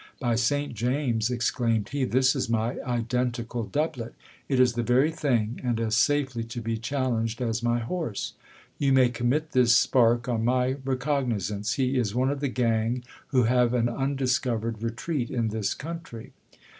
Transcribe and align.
By 0.19 0.33
Saint 0.33 0.73
James, 0.73 1.29
exclaimed 1.29 1.89
he, 1.89 2.05
this 2.05 2.35
is 2.35 2.49
my 2.49 2.81
identical 2.81 3.65
doublet! 3.65 4.13
It 4.49 4.59
is 4.59 4.73
the 4.73 4.81
very 4.81 5.11
thing, 5.11 5.61
and 5.63 5.79
as 5.79 5.95
safely 5.95 6.43
to 6.43 6.59
be 6.59 6.79
chal 6.79 7.11
lenged 7.11 7.39
as 7.39 7.61
my 7.61 7.77
horse. 7.81 8.33
You 8.79 8.93
may 8.93 9.09
commit 9.09 9.51
this 9.51 9.75
spark 9.77 10.27
on 10.27 10.43
my 10.43 10.77
recognizance; 10.83 11.73
he 11.73 11.99
is 11.99 12.15
one 12.15 12.31
of 12.31 12.39
the 12.39 12.47
gang 12.47 13.03
who 13.27 13.43
have 13.43 13.75
an 13.75 13.87
undiscovered 13.89 14.81
retreat 14.81 15.29
in 15.29 15.49
this 15.49 15.75
country. 15.75 16.33